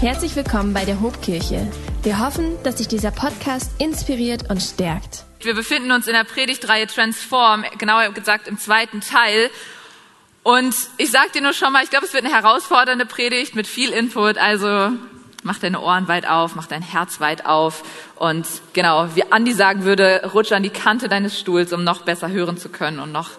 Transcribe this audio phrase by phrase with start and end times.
[0.00, 1.66] Herzlich willkommen bei der Hobkirche.
[2.04, 5.24] Wir hoffen, dass dich dieser Podcast inspiriert und stärkt.
[5.40, 9.50] Wir befinden uns in der Predigtreihe Transform, genauer gesagt im zweiten Teil.
[10.44, 13.66] Und ich sage dir nur schon mal, ich glaube, es wird eine herausfordernde Predigt mit
[13.66, 14.38] viel Input.
[14.38, 14.92] Also
[15.42, 17.82] mach deine Ohren weit auf, mach dein Herz weit auf.
[18.14, 22.30] Und genau, wie Andi sagen würde, rutsch an die Kante deines Stuhls, um noch besser
[22.30, 23.30] hören zu können und noch,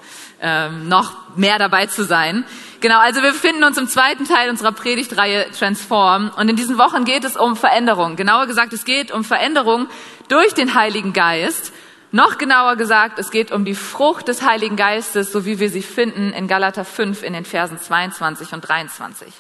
[0.41, 2.43] ähm, noch mehr dabei zu sein.
[2.81, 7.03] Genau, also wir befinden uns im zweiten Teil unserer Predigtreihe Transform und in diesen Wochen
[7.03, 8.15] geht es um Veränderung.
[8.15, 9.87] Genauer gesagt, es geht um Veränderung
[10.29, 11.73] durch den Heiligen Geist.
[12.11, 15.81] Noch genauer gesagt, es geht um die Frucht des Heiligen Geistes, so wie wir sie
[15.81, 19.33] finden in Galater 5 in den Versen 22 und 23.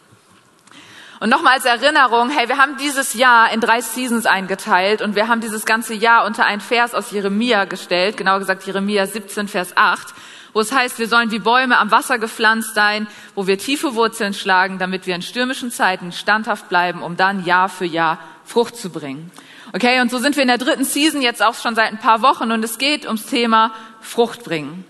[1.21, 5.29] Und nochmal als Erinnerung, hey, wir haben dieses Jahr in drei Seasons eingeteilt und wir
[5.29, 9.77] haben dieses ganze Jahr unter ein Vers aus Jeremia gestellt, genauer gesagt Jeremia 17, Vers
[9.77, 10.13] 8
[10.53, 14.33] wo es heißt, wir sollen wie Bäume am Wasser gepflanzt sein, wo wir tiefe Wurzeln
[14.33, 18.89] schlagen, damit wir in stürmischen Zeiten standhaft bleiben, um dann Jahr für Jahr Frucht zu
[18.89, 19.31] bringen.
[19.73, 22.21] Okay, und so sind wir in der dritten Season jetzt auch schon seit ein paar
[22.21, 24.83] Wochen und es geht ums Thema Frucht bringen.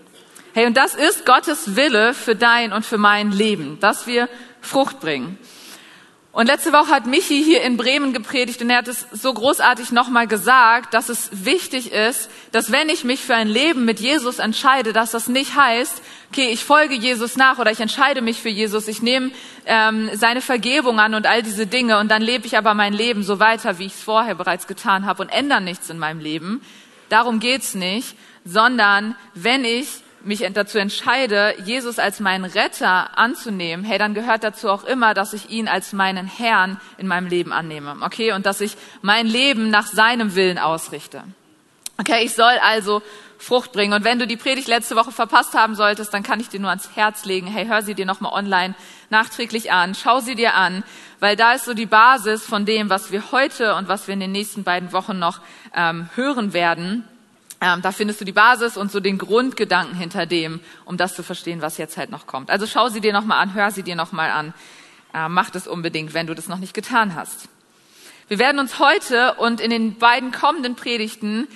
[0.54, 4.28] Hey, und das ist Gottes Wille für dein und für mein Leben, dass wir
[4.60, 5.38] Frucht bringen.
[6.32, 9.90] Und letzte Woche hat Michi hier in Bremen gepredigt und er hat es so großartig
[9.90, 14.38] nochmal gesagt, dass es wichtig ist, dass wenn ich mich für ein Leben mit Jesus
[14.38, 18.48] entscheide, dass das nicht heißt, okay, ich folge Jesus nach oder ich entscheide mich für
[18.48, 19.32] Jesus, ich nehme
[19.66, 23.24] ähm, seine Vergebung an und all diese Dinge und dann lebe ich aber mein Leben
[23.24, 26.62] so weiter, wie ich es vorher bereits getan habe und ändere nichts in meinem Leben.
[27.08, 28.14] Darum geht's nicht,
[28.44, 29.88] sondern wenn ich
[30.22, 35.32] mich dazu entscheide, Jesus als meinen Retter anzunehmen, hey, dann gehört dazu auch immer, dass
[35.32, 38.32] ich ihn als meinen Herrn in meinem Leben annehme, okay?
[38.32, 41.22] Und dass ich mein Leben nach seinem Willen ausrichte.
[41.98, 43.02] Okay, ich soll also
[43.40, 43.94] Frucht bringen.
[43.94, 46.68] Und wenn du die Predigt letzte Woche verpasst haben solltest, dann kann ich dir nur
[46.68, 48.74] ans Herz legen, hey, hör sie dir nochmal online
[49.08, 50.84] nachträglich an, schau sie dir an,
[51.20, 54.20] weil da ist so die Basis von dem, was wir heute und was wir in
[54.20, 55.40] den nächsten beiden Wochen noch
[55.74, 57.08] ähm, hören werden.
[57.60, 61.22] Ähm, da findest du die Basis und so den Grundgedanken hinter dem, um das zu
[61.22, 62.50] verstehen, was jetzt halt noch kommt.
[62.50, 64.54] Also schau sie dir nochmal an, hör sie dir nochmal an.
[65.12, 67.48] Äh, mach das unbedingt, wenn du das noch nicht getan hast.
[68.28, 71.48] Wir werden uns heute und in den beiden kommenden Predigten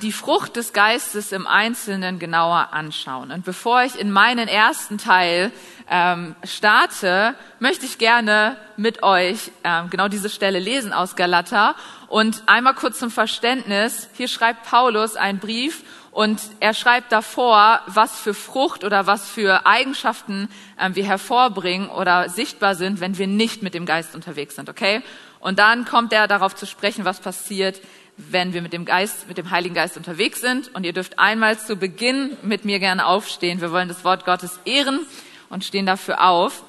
[0.00, 3.32] die Frucht des Geistes im Einzelnen genauer anschauen.
[3.32, 5.50] Und bevor ich in meinen ersten Teil
[5.90, 11.74] ähm, starte, möchte ich gerne mit euch ähm, genau diese Stelle lesen aus Galater
[12.08, 14.08] und einmal kurz zum Verständnis.
[14.14, 19.66] Hier schreibt Paulus einen Brief und er schreibt davor, was für Frucht oder was für
[19.66, 20.48] Eigenschaften
[20.80, 25.02] ähm, wir hervorbringen oder sichtbar sind, wenn wir nicht mit dem Geist unterwegs sind, okay?
[25.40, 27.80] Und dann kommt er darauf zu sprechen, was passiert,
[28.16, 30.74] wenn wir mit dem Geist, mit dem Heiligen Geist unterwegs sind.
[30.74, 33.60] Und ihr dürft einmal zu Beginn mit mir gerne aufstehen.
[33.60, 35.00] Wir wollen das Wort Gottes ehren
[35.48, 36.62] und stehen dafür auf.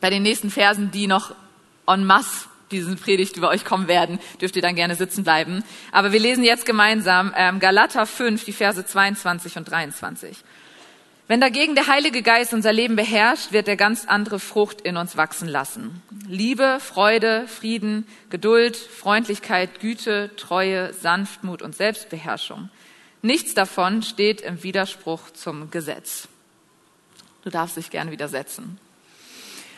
[0.00, 1.34] Bei den nächsten Versen, die noch
[1.86, 5.62] en masse diesen Predigt über euch kommen werden, dürft ihr dann gerne sitzen bleiben.
[5.92, 10.36] Aber wir lesen jetzt gemeinsam ähm, Galater 5, die Verse 22 und 23.
[11.26, 15.16] Wenn dagegen der Heilige Geist unser Leben beherrscht, wird er ganz andere Frucht in uns
[15.16, 16.02] wachsen lassen.
[16.28, 22.68] Liebe, Freude, Frieden, Geduld, Freundlichkeit, Güte, Treue, Sanftmut und Selbstbeherrschung.
[23.22, 26.28] Nichts davon steht im Widerspruch zum Gesetz.
[27.42, 28.78] Du darfst dich gern widersetzen.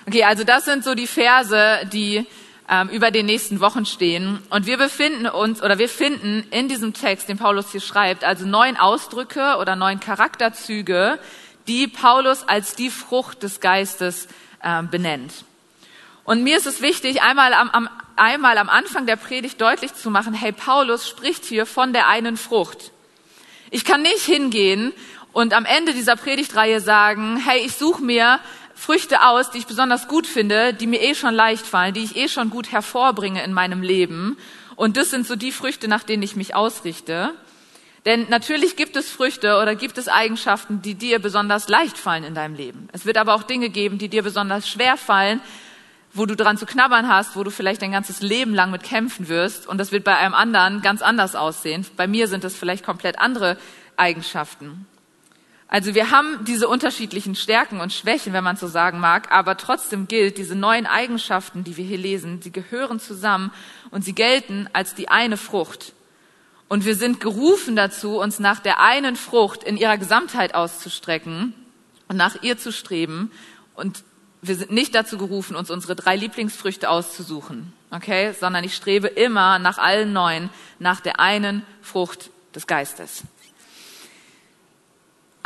[0.09, 2.27] Okay, also das sind so die Verse, die
[2.69, 4.43] ähm, über den nächsten Wochen stehen.
[4.51, 8.47] Und wir befinden uns oder wir finden in diesem Text, den Paulus hier schreibt, also
[8.47, 11.19] neun Ausdrücke oder neun Charakterzüge,
[11.69, 14.29] die Paulus als die Frucht des Geistes
[14.63, 15.33] äh, benennt.
[16.25, 20.11] Und mir ist es wichtig, einmal am, am, einmal am Anfang der Predigt deutlich zu
[20.11, 22.91] machen, hey, Paulus spricht hier von der einen Frucht.
[23.71, 24.93] Ich kann nicht hingehen
[25.33, 28.41] und am Ende dieser Predigtreihe sagen, hey, ich suche mir
[28.77, 32.15] Früchte aus, die ich besonders gut finde, die mir eh schon leicht fallen, die ich
[32.15, 34.37] eh schon gut hervorbringe in meinem Leben.
[34.77, 37.33] Und das sind so die Früchte, nach denen ich mich ausrichte.
[38.05, 42.35] Denn natürlich gibt es Früchte oder gibt es Eigenschaften, die dir besonders leicht fallen in
[42.35, 42.89] deinem Leben.
[42.93, 45.41] Es wird aber auch Dinge geben, die dir besonders schwer fallen,
[46.13, 49.29] wo du dran zu knabbern hast, wo du vielleicht dein ganzes Leben lang mit kämpfen
[49.29, 49.67] wirst.
[49.67, 51.87] Und das wird bei einem anderen ganz anders aussehen.
[51.97, 53.57] Bei mir sind es vielleicht komplett andere
[53.97, 54.87] Eigenschaften.
[55.69, 60.07] Also wir haben diese unterschiedlichen Stärken und Schwächen, wenn man so sagen mag, aber trotzdem
[60.07, 63.51] gilt, diese neuen Eigenschaften, die wir hier lesen, sie gehören zusammen
[63.91, 65.93] und sie gelten als die eine Frucht.
[66.69, 71.55] Und wir sind gerufen dazu, uns nach der einen Frucht in ihrer Gesamtheit auszustrecken
[72.09, 73.31] und nach ihr zu streben.
[73.75, 74.05] Und
[74.43, 78.33] wir sind nicht dazu gerufen, uns unsere drei Lieblingsfrüchte auszusuchen, okay?
[78.33, 83.23] Sondern ich strebe immer nach allen neun, nach der einen Frucht des Geistes.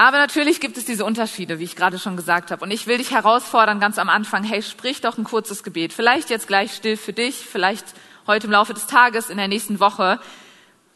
[0.00, 2.64] Aber natürlich gibt es diese Unterschiede, wie ich gerade schon gesagt habe.
[2.64, 5.92] Und ich will dich herausfordern ganz am Anfang, hey, sprich doch ein kurzes Gebet.
[5.92, 7.84] Vielleicht jetzt gleich still für dich, vielleicht
[8.26, 10.18] heute im Laufe des Tages, in der nächsten Woche.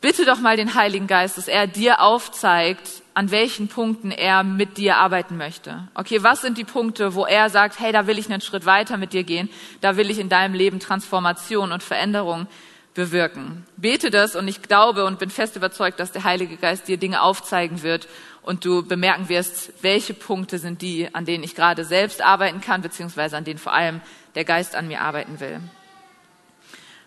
[0.01, 4.79] Bitte doch mal den Heiligen Geist, dass er dir aufzeigt, an welchen Punkten er mit
[4.79, 5.87] dir arbeiten möchte.
[5.95, 8.97] Okay, was sind die Punkte, wo er sagt, hey, da will ich einen Schritt weiter
[8.97, 9.51] mit dir gehen,
[9.83, 12.47] da will ich in deinem Leben Transformation und Veränderung
[12.95, 13.67] bewirken.
[13.77, 17.21] Bete das und ich glaube und bin fest überzeugt, dass der Heilige Geist dir Dinge
[17.21, 18.09] aufzeigen wird
[18.45, 22.83] und du bemerken wirst, welche Punkte sind die, an denen ich gerade selbst arbeiten kann,
[22.83, 24.01] beziehungsweise an denen vor allem
[24.35, 25.61] der Geist an mir arbeiten will.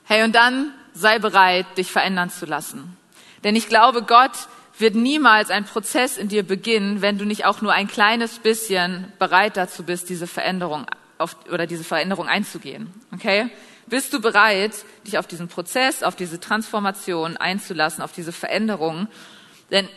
[0.04, 2.98] Hey, und dann sei bereit, dich verändern zu lassen.
[3.44, 4.32] Denn ich glaube, Gott
[4.80, 9.12] wird niemals ein Prozess in dir beginnen, wenn du nicht auch nur ein kleines bisschen
[9.20, 10.86] bereit dazu bist, diese Veränderung
[11.18, 12.92] auf, oder diese Veränderung einzugehen.
[13.14, 13.50] Okay?
[13.86, 14.74] Bist du bereit,
[15.06, 19.08] dich auf diesen Prozess, auf diese Transformation einzulassen, auf diese Veränderung?
[19.72, 19.88] Denn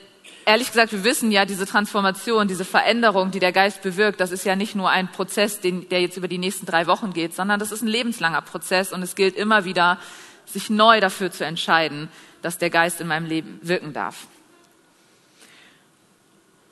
[0.46, 4.44] ehrlich gesagt, wir wissen ja, diese Transformation, diese Veränderung, die der Geist bewirkt, das ist
[4.44, 7.60] ja nicht nur ein Prozess, den, der jetzt über die nächsten drei Wochen geht, sondern
[7.60, 9.98] das ist ein lebenslanger Prozess und es gilt immer wieder,
[10.46, 12.08] sich neu dafür zu entscheiden,
[12.42, 14.26] dass der Geist in meinem Leben wirken darf.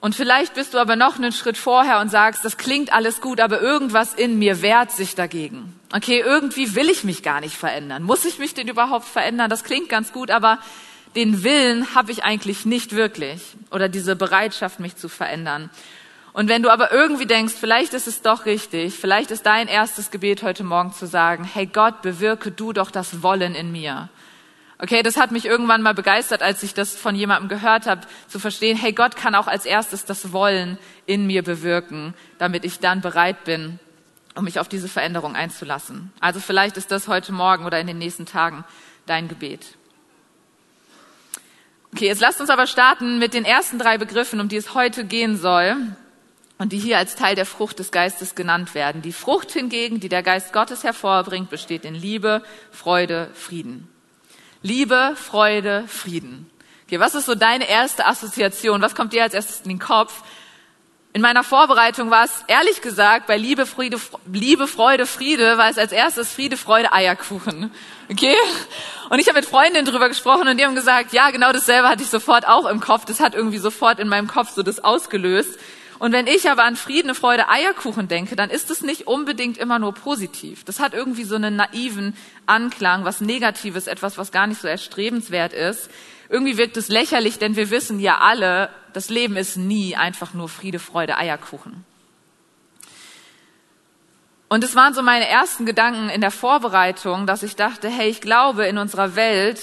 [0.01, 3.41] Und vielleicht bist du aber noch einen Schritt vorher und sagst, das klingt alles gut,
[3.41, 5.75] aber irgendwas in mir wehrt sich dagegen.
[5.93, 8.05] Okay, irgendwie will ich mich gar nicht verändern.
[8.05, 9.51] Muss ich mich denn überhaupt verändern?
[9.51, 10.61] Das klingt ganz gut, aber
[11.15, 15.71] den Willen habe ich eigentlich nicht wirklich oder diese Bereitschaft, mich zu verändern.
[16.33, 20.11] Und wenn du aber irgendwie denkst, vielleicht ist es doch richtig, vielleicht ist dein erstes
[20.11, 24.09] Gebet heute Morgen zu sagen, hey Gott, bewirke du doch das Wollen in mir.
[24.81, 28.39] Okay, das hat mich irgendwann mal begeistert, als ich das von jemandem gehört habe, zu
[28.39, 33.01] verstehen, hey, Gott kann auch als erstes das Wollen in mir bewirken, damit ich dann
[33.01, 33.81] bereit bin,
[34.37, 36.13] um mich auf diese Veränderung einzulassen.
[36.21, 38.65] Also vielleicht ist das heute Morgen oder in den nächsten Tagen
[39.07, 39.78] dein Gebet.
[41.95, 45.05] Okay, jetzt lasst uns aber starten mit den ersten drei Begriffen, um die es heute
[45.05, 45.77] gehen soll
[46.59, 49.01] und die hier als Teil der Frucht des Geistes genannt werden.
[49.01, 53.89] Die Frucht hingegen, die der Geist Gottes hervorbringt, besteht in Liebe, Freude, Frieden.
[54.63, 56.51] Liebe, Freude, Frieden.
[56.87, 58.83] Okay, was ist so deine erste Assoziation?
[58.83, 60.23] Was kommt dir als erstes in den Kopf?
[61.13, 63.99] In meiner Vorbereitung war es ehrlich gesagt bei Liebe, Friede,
[64.31, 67.71] Liebe, Freude, Friede, war es als erstes Friede, Freude, Eierkuchen.
[68.11, 68.35] Okay?
[69.11, 72.03] Und ich habe mit Freundinnen drüber gesprochen und die haben gesagt, ja, genau dasselbe hatte
[72.03, 73.05] ich sofort auch im Kopf.
[73.05, 75.59] Das hat irgendwie sofort in meinem Kopf so das ausgelöst.
[75.99, 79.79] Und wenn ich aber an Frieden, Freude, Eierkuchen denke, dann ist es nicht unbedingt immer
[79.79, 80.65] nur positiv.
[80.65, 82.17] Das hat irgendwie so einen naiven
[82.47, 85.91] Anklang, was Negatives, etwas, was gar nicht so erstrebenswert ist.
[86.29, 90.49] Irgendwie wirkt es lächerlich, denn wir wissen ja alle, das Leben ist nie einfach nur
[90.49, 91.85] Friede, Freude, Eierkuchen.
[94.49, 98.21] Und es waren so meine ersten Gedanken in der Vorbereitung, dass ich dachte, hey, ich
[98.21, 99.61] glaube, in unserer Welt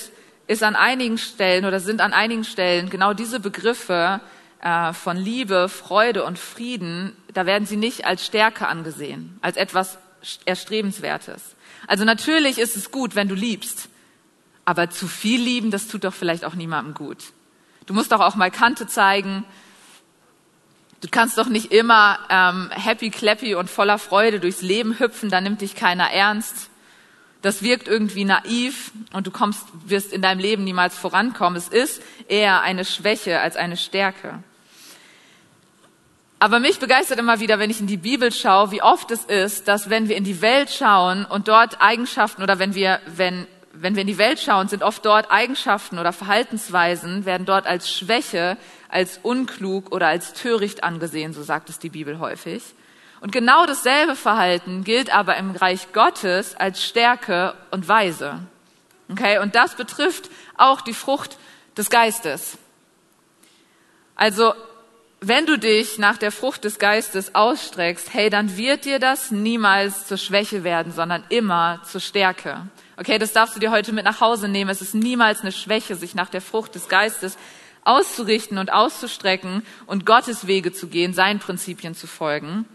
[0.48, 4.22] ist an einigen Stellen oder sind an einigen Stellen genau diese Begriffe
[4.62, 9.98] äh, von Liebe, Freude und Frieden, da werden sie nicht als Stärke angesehen, als etwas
[10.46, 11.56] Erstrebenswertes.
[11.88, 13.90] Also natürlich ist es gut, wenn du liebst,
[14.66, 17.18] aber zu viel lieben, das tut doch vielleicht auch niemandem gut.
[17.86, 19.46] Du musst doch auch mal Kante zeigen.
[21.01, 25.42] Du kannst doch nicht immer ähm, happy, clappy und voller Freude durchs Leben hüpfen, da
[25.42, 26.69] nimmt dich keiner ernst.
[27.42, 31.57] Das wirkt irgendwie naiv und du kommst, wirst in deinem Leben niemals vorankommen.
[31.57, 34.39] Es ist eher eine Schwäche als eine Stärke.
[36.39, 39.68] Aber mich begeistert immer wieder, wenn ich in die Bibel schaue, wie oft es ist,
[39.68, 43.96] dass wenn wir in die Welt schauen und dort Eigenschaften oder wenn wir, wenn, wenn
[43.96, 48.58] wir in die Welt schauen, sind oft dort Eigenschaften oder Verhaltensweisen, werden dort als Schwäche,
[48.89, 52.63] als unklug oder als töricht angesehen, so sagt es die Bibel häufig.
[53.22, 58.39] Und genau dasselbe Verhalten gilt aber im Reich Gottes als Stärke und Weise.
[59.10, 59.39] Okay?
[59.39, 61.38] Und das betrifft auch die Frucht
[61.77, 62.58] des Geistes.
[64.15, 64.54] Also
[65.22, 70.06] wenn du dich nach der Frucht des Geistes ausstreckst, hey, dann wird dir das niemals
[70.06, 72.68] zur Schwäche werden, sondern immer zur Stärke.
[72.98, 74.70] Okay, das darfst du dir heute mit nach Hause nehmen.
[74.70, 77.38] Es ist niemals eine Schwäche, sich nach der Frucht des Geistes
[77.86, 82.65] auszurichten und auszustrecken und Gottes Wege zu gehen, seinen Prinzipien zu folgen.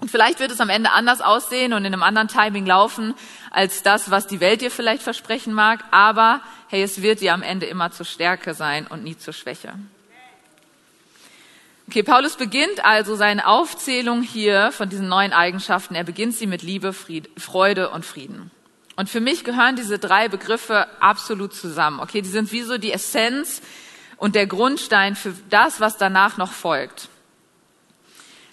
[0.00, 3.14] Und vielleicht wird es am Ende anders aussehen und in einem anderen Timing laufen
[3.50, 5.84] als das, was die Welt dir vielleicht versprechen mag.
[5.90, 9.74] Aber hey, es wird dir am Ende immer zur Stärke sein und nie zur Schwäche.
[11.86, 15.96] Okay, Paulus beginnt also seine Aufzählung hier von diesen neuen Eigenschaften.
[15.96, 18.50] Er beginnt sie mit Liebe, Fried, Freude und Frieden.
[18.96, 22.00] Und für mich gehören diese drei Begriffe absolut zusammen.
[22.00, 23.60] Okay, die sind wie so die Essenz
[24.20, 27.08] und der Grundstein für das, was danach noch folgt.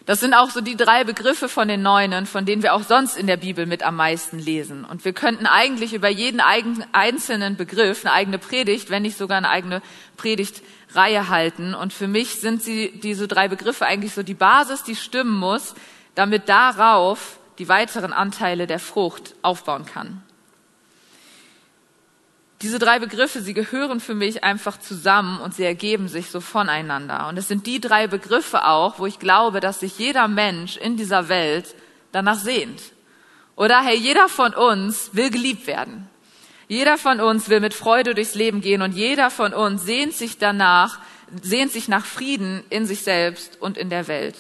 [0.06, 3.18] Das sind auch so die drei Begriffe von den Neunen, von denen wir auch sonst
[3.18, 4.86] in der Bibel mit am meisten lesen.
[4.86, 9.50] Und wir könnten eigentlich über jeden einzelnen Begriff eine eigene Predigt, wenn nicht sogar eine
[9.50, 9.82] eigene
[10.16, 11.74] Predigtreihe halten.
[11.74, 15.76] Und für mich sind sie, diese drei Begriffe eigentlich so die Basis, die stimmen muss,
[16.16, 20.24] damit darauf die weiteren Anteile der Frucht aufbauen kann.
[22.62, 27.28] Diese drei Begriffe, sie gehören für mich einfach zusammen und sie ergeben sich so voneinander.
[27.28, 30.98] Und es sind die drei Begriffe auch, wo ich glaube, dass sich jeder Mensch in
[30.98, 31.76] dieser Welt
[32.12, 32.82] danach sehnt.
[33.56, 36.10] Oder hey, jeder von uns will geliebt werden.
[36.68, 40.38] Jeder von uns will mit Freude durchs Leben gehen und jeder von uns sehnt sich
[40.38, 41.00] danach,
[41.42, 44.36] sehnt sich nach Frieden in sich selbst und in der Welt.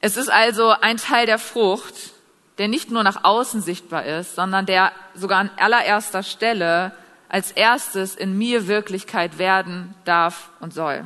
[0.00, 2.11] Es ist also ein Teil der Frucht,
[2.58, 6.92] der nicht nur nach außen sichtbar ist, sondern der sogar an allererster Stelle
[7.28, 11.04] als erstes in mir Wirklichkeit werden darf und soll.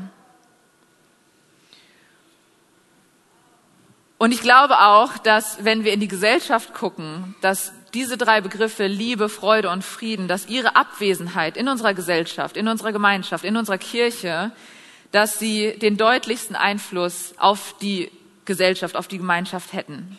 [4.18, 8.86] Und ich glaube auch, dass wenn wir in die Gesellschaft gucken, dass diese drei Begriffe
[8.86, 13.78] Liebe, Freude und Frieden, dass ihre Abwesenheit in unserer Gesellschaft, in unserer Gemeinschaft, in unserer
[13.78, 14.52] Kirche,
[15.12, 18.10] dass sie den deutlichsten Einfluss auf die
[18.46, 20.18] Gesellschaft, auf die Gemeinschaft hätten.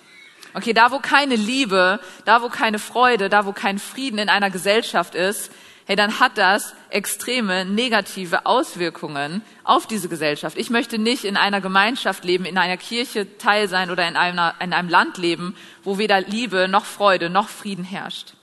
[0.53, 4.49] Okay, da wo keine Liebe, da wo keine Freude, da wo kein Frieden in einer
[4.49, 5.51] Gesellschaft ist,
[5.85, 10.57] hey, dann hat das extreme negative Auswirkungen auf diese Gesellschaft.
[10.57, 14.55] Ich möchte nicht in einer Gemeinschaft leben, in einer Kirche teil sein oder in, einer,
[14.59, 18.33] in einem Land leben, wo weder Liebe noch Freude noch Frieden herrscht.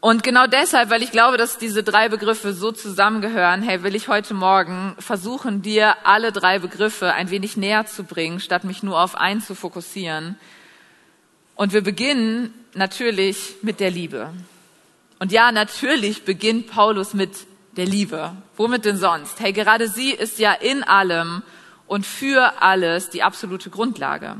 [0.00, 4.08] Und genau deshalb, weil ich glaube, dass diese drei Begriffe so zusammengehören, hey, will ich
[4.08, 8.98] heute Morgen versuchen, dir alle drei Begriffe ein wenig näher zu bringen, statt mich nur
[8.98, 10.36] auf einen zu fokussieren.
[11.54, 14.32] Und wir beginnen natürlich mit der Liebe.
[15.18, 17.32] Und ja, natürlich beginnt Paulus mit
[17.76, 18.32] der Liebe.
[18.56, 19.38] Womit denn sonst?
[19.38, 21.42] Hey, gerade sie ist ja in allem
[21.86, 24.36] und für alles die absolute Grundlage.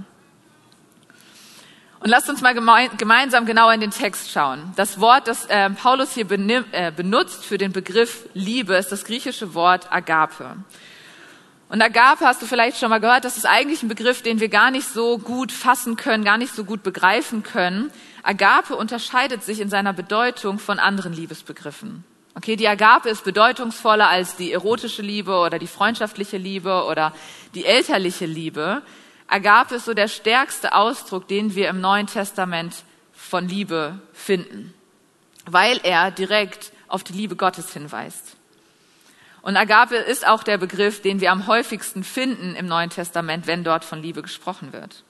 [2.01, 4.73] Und lasst uns mal gemeinsam genauer in den Text schauen.
[4.75, 9.53] Das Wort, das äh, Paulus hier äh, benutzt für den Begriff Liebe, ist das griechische
[9.53, 10.57] Wort Agape.
[11.69, 14.49] Und Agape hast du vielleicht schon mal gehört, das ist eigentlich ein Begriff, den wir
[14.49, 17.93] gar nicht so gut fassen können, gar nicht so gut begreifen können.
[18.23, 22.05] Agape unterscheidet sich in seiner Bedeutung von anderen Liebesbegriffen.
[22.35, 27.13] Okay, die Agape ist bedeutungsvoller als die erotische Liebe oder die freundschaftliche Liebe oder
[27.55, 28.83] die elterliche Liebe.
[29.31, 32.75] Agape ist so der stärkste Ausdruck, den wir im Neuen Testament
[33.13, 34.75] von Liebe finden,
[35.47, 38.37] weil er direkt auf die Liebe Gottes hinweist.
[39.43, 43.63] Und Agape ist auch der Begriff, den wir am häufigsten finden im Neuen Testament, wenn
[43.63, 45.05] dort von Liebe gesprochen wird.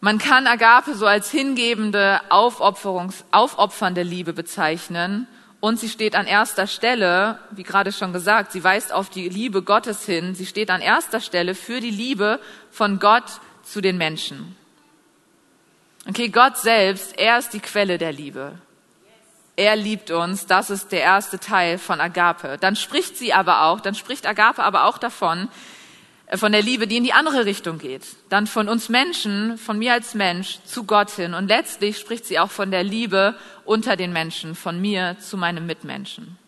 [0.00, 5.28] Man kann Agape so als hingebende, aufopfernde Liebe bezeichnen
[5.60, 9.62] und sie steht an erster Stelle, wie gerade schon gesagt, sie weist auf die Liebe
[9.62, 10.34] Gottes hin.
[10.34, 12.40] Sie steht an erster Stelle für die Liebe
[12.70, 14.56] von Gott zu den Menschen.
[16.08, 18.54] Okay, Gott selbst, er ist die Quelle der Liebe.
[19.56, 22.56] Er liebt uns, das ist der erste Teil von Agape.
[22.58, 25.48] Dann spricht sie aber auch, dann spricht Agape aber auch davon,
[26.34, 28.02] von der Liebe, die in die andere Richtung geht.
[28.28, 31.34] Dann von uns Menschen, von mir als Mensch zu Gott hin.
[31.34, 33.34] Und letztlich spricht sie auch von der Liebe
[33.64, 36.38] unter den Menschen, von mir zu meinem Mitmenschen.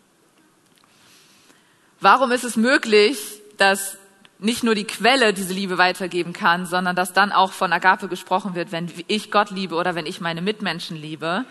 [1.99, 3.17] Warum ist es möglich,
[3.57, 3.97] dass
[4.39, 8.55] nicht nur die Quelle diese Liebe weitergeben kann, sondern dass dann auch von Agape gesprochen
[8.55, 11.45] wird, wenn ich Gott liebe oder wenn ich meine Mitmenschen liebe?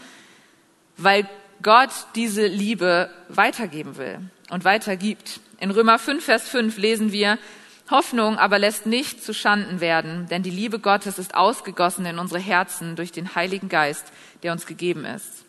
[0.97, 1.29] Weil
[1.63, 4.21] Gott diese Liebe weitergeben will
[4.51, 5.41] und weitergibt.
[5.59, 7.39] In Römer 5, Vers 5 lesen wir,
[7.93, 12.41] Hoffnung aber lässt nicht zu Schanden werden, denn die Liebe Gottes ist ausgegossen in unsere
[12.41, 15.45] Herzen durch den Heiligen Geist, der uns gegeben ist.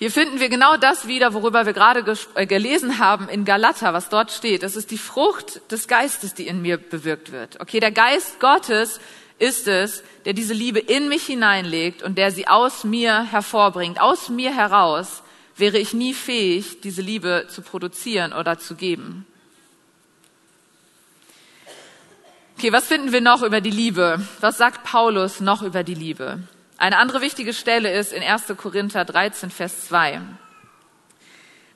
[0.00, 4.08] Hier finden wir genau das wieder, worüber wir gerade äh, gelesen haben in Galater, was
[4.08, 4.62] dort steht.
[4.62, 7.60] Es ist die Frucht des Geistes, die in mir bewirkt wird.
[7.60, 8.98] Okay, der Geist Gottes
[9.38, 14.00] ist es, der diese Liebe in mich hineinlegt und der sie aus mir hervorbringt.
[14.00, 15.22] Aus mir heraus
[15.56, 19.26] wäre ich nie fähig, diese Liebe zu produzieren oder zu geben.
[22.60, 24.20] Okay, was finden wir noch über die Liebe?
[24.40, 26.40] Was sagt Paulus noch über die Liebe?
[26.76, 28.52] Eine andere wichtige Stelle ist in 1.
[28.58, 30.20] Korinther 13, Vers 2.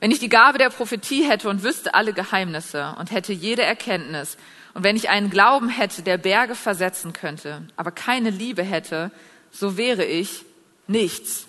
[0.00, 4.37] Wenn ich die Gabe der Prophetie hätte und wüsste alle Geheimnisse und hätte jede Erkenntnis
[4.75, 9.11] und wenn ich einen Glauben hätte, der Berge versetzen könnte, aber keine Liebe hätte,
[9.50, 10.45] so wäre ich
[10.87, 11.47] nichts.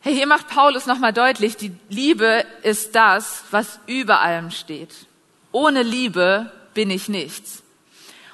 [0.00, 5.06] Hey, hier macht Paulus nochmal deutlich, die Liebe ist das, was über allem steht.
[5.50, 7.62] Ohne Liebe bin ich nichts.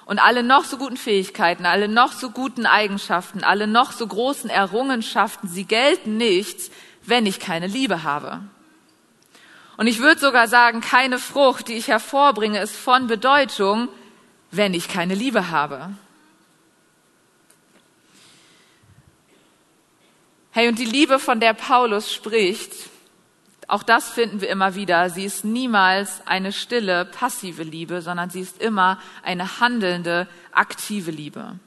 [0.06, 4.50] Und alle noch so guten Fähigkeiten, alle noch so guten Eigenschaften, alle noch so großen
[4.50, 6.70] Errungenschaften, sie gelten nichts,
[7.04, 8.40] wenn ich keine Liebe habe.
[9.76, 13.88] Und ich würde sogar sagen, keine Frucht, die ich hervorbringe, ist von Bedeutung,
[14.50, 15.90] wenn ich keine Liebe habe.
[20.50, 22.89] Hey, und die Liebe, von der Paulus spricht,
[23.70, 25.10] auch das finden wir immer wieder.
[25.10, 31.58] Sie ist niemals eine stille, passive Liebe, sondern sie ist immer eine handelnde, aktive Liebe.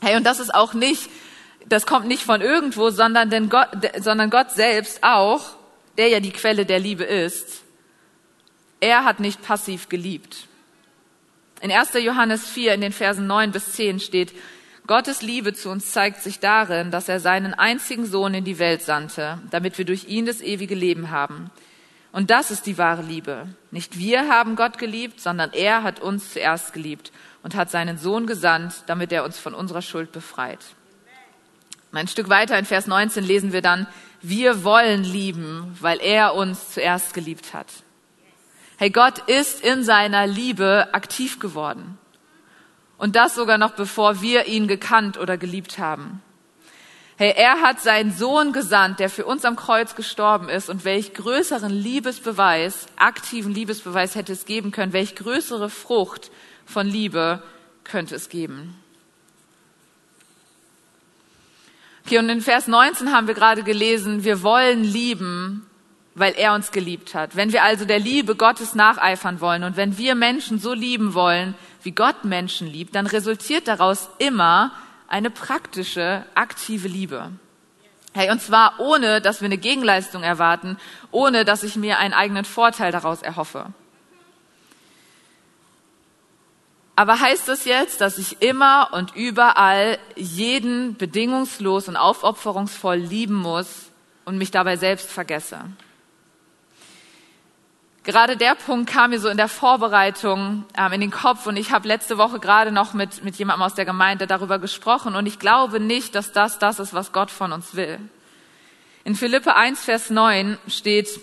[0.00, 1.08] Hey, und das ist auch nicht,
[1.66, 3.68] das kommt nicht von irgendwo, sondern, denn Gott,
[4.00, 5.56] sondern Gott selbst auch,
[5.96, 7.62] der ja die Quelle der Liebe ist,
[8.80, 10.46] er hat nicht passiv geliebt.
[11.60, 11.94] In 1.
[11.94, 14.32] Johannes 4 in den Versen 9 bis 10 steht,
[14.88, 18.80] Gottes Liebe zu uns zeigt sich darin, dass er seinen einzigen Sohn in die Welt
[18.80, 21.50] sandte, damit wir durch ihn das ewige Leben haben.
[22.10, 23.48] Und das ist die wahre Liebe.
[23.70, 28.26] Nicht wir haben Gott geliebt, sondern er hat uns zuerst geliebt und hat seinen Sohn
[28.26, 30.60] gesandt, damit er uns von unserer Schuld befreit.
[31.92, 33.86] Ein Stück weiter in Vers 19 lesen wir dann,
[34.22, 37.66] wir wollen lieben, weil er uns zuerst geliebt hat.
[38.78, 41.98] Hey, Gott ist in seiner Liebe aktiv geworden.
[42.98, 46.20] Und das sogar noch bevor wir ihn gekannt oder geliebt haben.
[47.16, 50.68] Hey, er hat seinen Sohn gesandt, der für uns am Kreuz gestorben ist.
[50.68, 54.92] Und welch größeren Liebesbeweis, aktiven Liebesbeweis hätte es geben können?
[54.92, 56.30] Welch größere Frucht
[56.64, 57.42] von Liebe
[57.82, 58.76] könnte es geben?
[62.06, 65.67] Okay, und in Vers 19 haben wir gerade gelesen, wir wollen lieben,
[66.18, 67.36] weil er uns geliebt hat.
[67.36, 71.54] Wenn wir also der Liebe Gottes nacheifern wollen und wenn wir Menschen so lieben wollen,
[71.82, 74.72] wie Gott Menschen liebt, dann resultiert daraus immer
[75.08, 77.30] eine praktische, aktive Liebe.
[78.14, 80.78] Hey, und zwar ohne, dass wir eine Gegenleistung erwarten,
[81.10, 83.66] ohne, dass ich mir einen eigenen Vorteil daraus erhoffe.
[86.96, 93.90] Aber heißt das jetzt, dass ich immer und überall jeden bedingungslos und aufopferungsvoll lieben muss
[94.24, 95.60] und mich dabei selbst vergesse?
[98.08, 101.72] Gerade der Punkt kam mir so in der Vorbereitung ähm, in den Kopf und ich
[101.72, 105.38] habe letzte Woche gerade noch mit, mit jemandem aus der Gemeinde darüber gesprochen und ich
[105.38, 107.98] glaube nicht, dass das das ist, was Gott von uns will.
[109.04, 111.20] In Philippe 1, Vers 9 steht,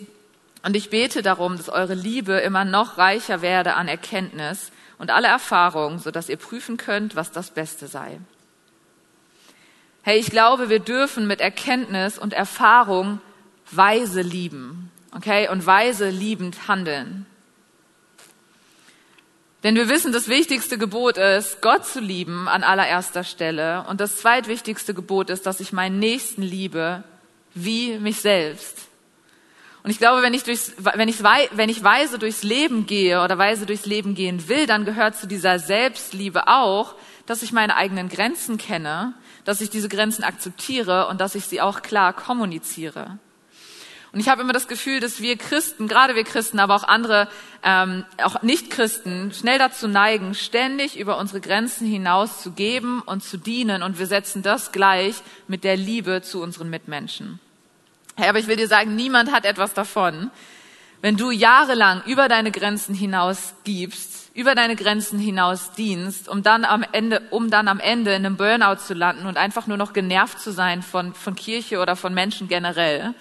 [0.64, 5.28] und ich bete darum, dass eure Liebe immer noch reicher werde an Erkenntnis und alle
[5.28, 8.20] Erfahrung, so dass ihr prüfen könnt, was das Beste sei.
[10.04, 13.22] Hey, ich glaube, wir dürfen mit Erkenntnis und Erfahrung
[13.72, 17.26] weise lieben okay, und weise liebend handeln.
[19.64, 23.84] Denn wir wissen, das wichtigste Gebot ist, Gott zu lieben an allererster Stelle.
[23.90, 27.04] Und das zweitwichtigste Gebot ist, dass ich meinen Nächsten liebe
[27.56, 28.90] wie mich selbst.
[29.82, 33.38] Und ich glaube, wenn ich, durchs, wenn, ich, wenn ich weise durchs Leben gehe oder
[33.38, 38.10] weise durchs Leben gehen will, dann gehört zu dieser Selbstliebe auch, dass ich meine eigenen
[38.10, 39.14] Grenzen kenne,
[39.46, 43.18] dass ich diese Grenzen akzeptiere und dass ich sie auch klar kommuniziere.
[44.16, 47.28] Und ich habe immer das Gefühl, dass wir Christen, gerade wir Christen, aber auch andere,
[47.64, 53.36] ähm, auch Nicht-Christen, schnell dazu neigen, ständig über unsere Grenzen hinaus zu geben und zu
[53.36, 53.84] dienen.
[53.84, 55.16] Und wir setzen das gleich
[55.50, 57.42] mit der Liebe zu unseren Mitmenschen.
[58.16, 60.32] Hey, aber ich will dir sagen, niemand hat etwas davon,
[61.02, 66.64] wenn du jahrelang über deine Grenzen hinaus gibst, über deine Grenzen hinaus dienst, um dann
[66.64, 69.92] am Ende, um dann am Ende in einem Burnout zu landen und einfach nur noch
[69.92, 73.14] genervt zu sein von, von Kirche oder von Menschen generell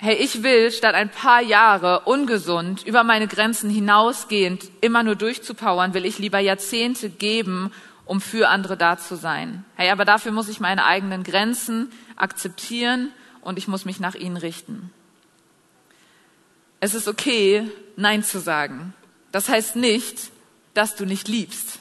[0.00, 5.92] hey, ich will statt ein paar Jahre ungesund über meine Grenzen hinausgehend immer nur durchzupowern,
[5.92, 7.70] will ich lieber Jahrzehnte geben,
[8.06, 9.62] um für andere da zu sein.
[9.76, 14.38] Hey, aber dafür muss ich meine eigenen Grenzen akzeptieren und ich muss mich nach ihnen
[14.38, 14.90] richten.
[16.80, 18.94] Es ist okay, Nein zu sagen.
[19.32, 20.30] Das heißt nicht,
[20.72, 21.78] dass du nicht liebst.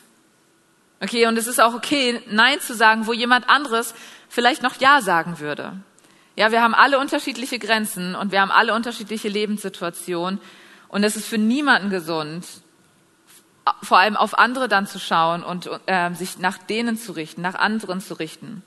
[1.00, 3.96] Okay, und es ist auch okay, Nein zu sagen, wo jemand anderes
[4.28, 5.78] vielleicht noch Ja sagen würde.
[6.40, 10.40] Ja, wir haben alle unterschiedliche Grenzen und wir haben alle unterschiedliche Lebenssituationen.
[10.88, 12.46] Und es ist für niemanden gesund,
[13.84, 17.56] vor allem auf andere dann zu schauen und äh, sich nach denen zu richten, nach
[17.56, 18.64] anderen zu richten.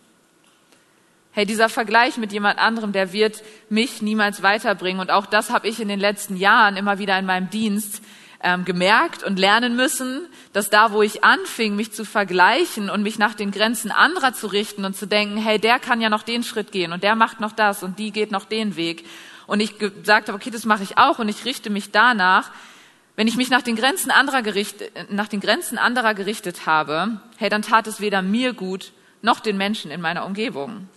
[1.31, 5.01] Hey, dieser Vergleich mit jemand anderem, der wird mich niemals weiterbringen.
[5.01, 8.03] Und auch das habe ich in den letzten Jahren immer wieder in meinem Dienst
[8.43, 13.19] ähm, gemerkt und lernen müssen, dass da, wo ich anfing, mich zu vergleichen und mich
[13.19, 16.43] nach den Grenzen anderer zu richten und zu denken, hey, der kann ja noch den
[16.43, 19.07] Schritt gehen und der macht noch das und die geht noch den Weg.
[19.47, 22.51] Und ich gesagt habe, okay, das mache ich auch und ich richte mich danach.
[23.15, 27.49] Wenn ich mich nach den Grenzen anderer gerichtet, nach den Grenzen anderer gerichtet habe, hey,
[27.49, 30.89] dann tat es weder mir gut noch den Menschen in meiner Umgebung.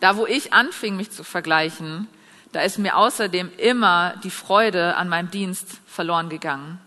[0.00, 2.08] Da, wo ich anfing, mich zu vergleichen,
[2.54, 6.80] da ist mir außerdem immer die Freude an meinem Dienst verloren gegangen.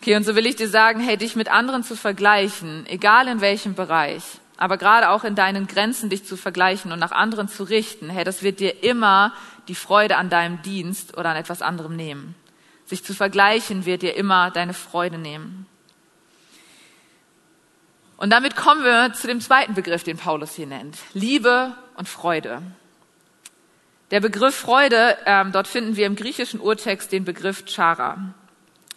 [0.00, 3.40] Okay, und so will ich dir sagen, hey, dich mit anderen zu vergleichen, egal in
[3.40, 4.22] welchem Bereich,
[4.56, 8.24] aber gerade auch in deinen Grenzen dich zu vergleichen und nach anderen zu richten, hey,
[8.24, 9.32] das wird dir immer
[9.68, 12.34] die Freude an deinem Dienst oder an etwas anderem nehmen.
[12.84, 15.66] Sich zu vergleichen wird dir immer deine Freude nehmen.
[18.16, 20.98] Und damit kommen wir zu dem zweiten Begriff, den Paulus hier nennt.
[21.14, 22.62] Liebe und Freude.
[24.10, 28.34] Der Begriff Freude, ähm, dort finden wir im griechischen Urtext den Begriff Chara.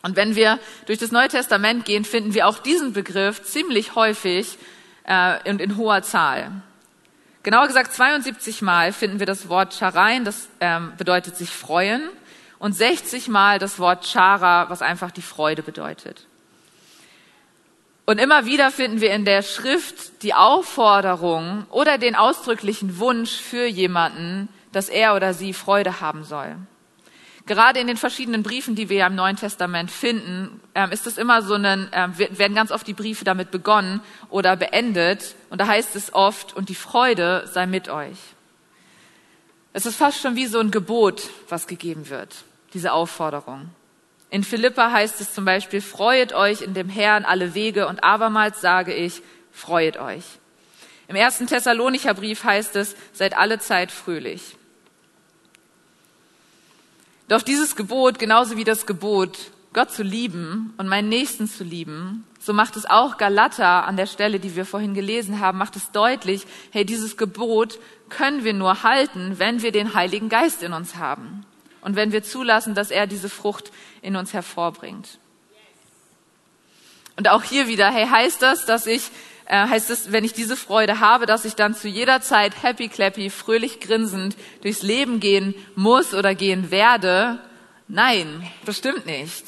[0.03, 4.57] Und wenn wir durch das Neue Testament gehen, finden wir auch diesen Begriff ziemlich häufig
[5.03, 6.51] äh, und in hoher Zahl.
[7.43, 12.03] Genauer gesagt 72 Mal finden wir das Wort Charein, das ähm, bedeutet sich freuen,
[12.57, 16.27] und 60 Mal das Wort Chara, was einfach die Freude bedeutet.
[18.05, 23.65] Und immer wieder finden wir in der Schrift die Aufforderung oder den ausdrücklichen Wunsch für
[23.65, 26.55] jemanden, dass er oder sie Freude haben soll.
[27.47, 31.17] Gerade in den verschiedenen Briefen, die wir ja im Neuen Testament finden, ähm, ist es
[31.17, 35.35] immer so ein, ähm, werden ganz oft die Briefe damit begonnen oder beendet.
[35.49, 38.17] Und da heißt es oft, und die Freude sei mit euch.
[39.73, 42.35] Es ist fast schon wie so ein Gebot, was gegeben wird,
[42.73, 43.69] diese Aufforderung.
[44.29, 48.61] In Philippa heißt es zum Beispiel, freuet euch in dem Herrn alle Wege und abermals
[48.61, 50.23] sage ich, freuet euch.
[51.07, 54.55] Im ersten Thessalonicher Brief heißt es, seid alle Zeit fröhlich.
[57.31, 59.37] Doch dieses Gebot, genauso wie das Gebot,
[59.71, 64.05] Gott zu lieben und meinen Nächsten zu lieben, so macht es auch Galater an der
[64.05, 68.83] Stelle, die wir vorhin gelesen haben, macht es deutlich, hey, dieses Gebot können wir nur
[68.83, 71.45] halten, wenn wir den Heiligen Geist in uns haben
[71.79, 75.17] und wenn wir zulassen, dass er diese Frucht in uns hervorbringt.
[77.15, 79.09] Und auch hier wieder, hey, heißt das, dass ich
[79.51, 82.87] äh, heißt es, wenn ich diese Freude habe, dass ich dann zu jeder Zeit happy
[82.87, 87.37] clappy, fröhlich grinsend durchs Leben gehen muss oder gehen werde?
[87.89, 89.43] Nein, bestimmt nicht.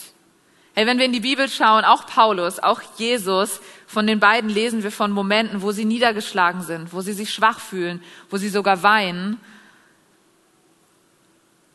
[0.75, 4.83] Hey, wenn wir in die Bibel schauen, auch Paulus, auch Jesus, von den beiden lesen
[4.83, 8.83] wir von Momenten, wo sie niedergeschlagen sind, wo sie sich schwach fühlen, wo sie sogar
[8.83, 9.39] weinen.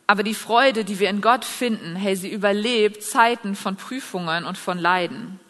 [0.07, 4.59] Aber die Freude, die wir in Gott finden, hey, sie überlebt Zeiten von Prüfungen und
[4.59, 5.41] von Leiden.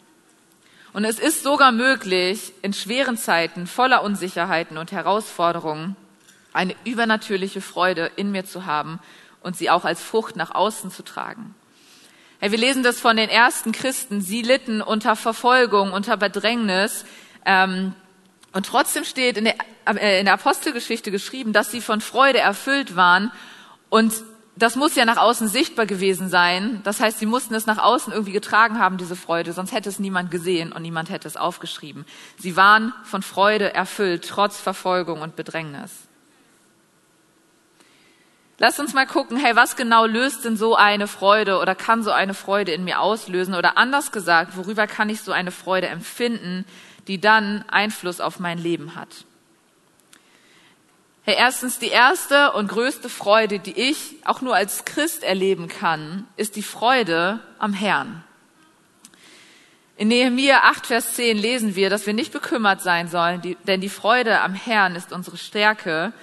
[0.93, 5.95] Und es ist sogar möglich, in schweren Zeiten voller Unsicherheiten und Herausforderungen
[6.51, 8.99] eine übernatürliche Freude in mir zu haben
[9.41, 11.53] und sie auch als Frucht nach außen zu tragen.
[12.39, 14.21] Hey, wir lesen das von den ersten Christen.
[14.21, 17.05] Sie litten unter Verfolgung, unter Bedrängnis.
[17.45, 17.93] Ähm,
[18.53, 22.95] und trotzdem steht in der, äh, in der Apostelgeschichte geschrieben, dass sie von Freude erfüllt
[22.95, 23.31] waren
[23.89, 24.13] und
[24.59, 26.81] das muss ja nach außen sichtbar gewesen sein.
[26.83, 29.99] Das heißt, sie mussten es nach außen irgendwie getragen haben, diese Freude, sonst hätte es
[29.99, 32.05] niemand gesehen und niemand hätte es aufgeschrieben.
[32.37, 35.91] Sie waren von Freude erfüllt, trotz Verfolgung und Bedrängnis.
[38.57, 42.11] Lass uns mal gucken, hey, was genau löst denn so eine Freude oder kann so
[42.11, 43.55] eine Freude in mir auslösen?
[43.55, 46.65] Oder anders gesagt, worüber kann ich so eine Freude empfinden,
[47.07, 49.25] die dann Einfluss auf mein Leben hat?
[51.23, 56.27] Hey, erstens, die erste und größte Freude, die ich auch nur als Christ erleben kann,
[56.37, 58.23] ist die Freude am Herrn.
[59.97, 63.89] In Nehemiah 8, Vers 10 lesen wir, dass wir nicht bekümmert sein sollen, denn die
[63.89, 66.13] Freude am Herrn ist unsere Stärke.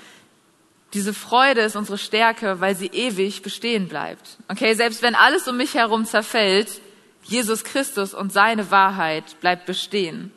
[0.94, 4.38] Diese Freude ist unsere Stärke, weil sie ewig bestehen bleibt.
[4.48, 6.80] Okay, selbst wenn alles um mich herum zerfällt,
[7.22, 10.32] Jesus Christus und seine Wahrheit bleibt bestehen.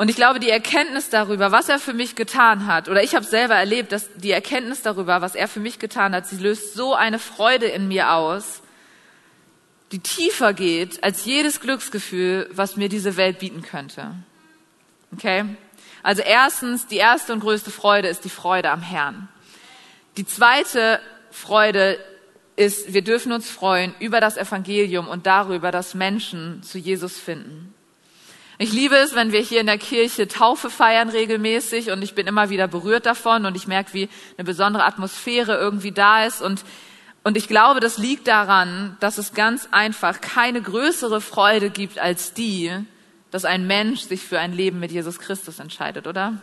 [0.00, 3.26] Und ich glaube, die Erkenntnis darüber, was er für mich getan hat, oder ich habe
[3.26, 6.94] selber erlebt, dass die Erkenntnis darüber, was er für mich getan hat, sie löst so
[6.94, 8.62] eine Freude in mir aus,
[9.92, 14.14] die tiefer geht als jedes Glücksgefühl, was mir diese Welt bieten könnte.
[15.12, 15.44] Okay?
[16.02, 19.28] Also erstens, die erste und größte Freude ist die Freude am Herrn.
[20.16, 20.98] Die zweite
[21.30, 21.98] Freude
[22.56, 27.74] ist, wir dürfen uns freuen über das Evangelium und darüber, dass Menschen zu Jesus finden.
[28.62, 32.26] Ich liebe es, wenn wir hier in der Kirche Taufe feiern regelmäßig und ich bin
[32.26, 36.62] immer wieder berührt davon und ich merke, wie eine besondere Atmosphäre irgendwie da ist und
[37.22, 42.34] und ich glaube, das liegt daran, dass es ganz einfach keine größere Freude gibt als
[42.34, 42.70] die,
[43.30, 46.38] dass ein Mensch sich für ein Leben mit Jesus Christus entscheidet, oder?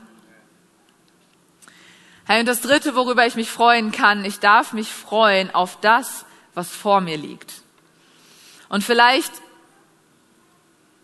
[2.26, 6.26] Hey, und das Dritte, worüber ich mich freuen kann, ich darf mich freuen auf das,
[6.56, 7.54] was vor mir liegt.
[8.70, 9.32] Und vielleicht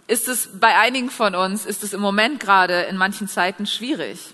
[0.08, 4.34] ist es bei einigen von uns, ist es im Moment gerade in manchen Zeiten schwierig.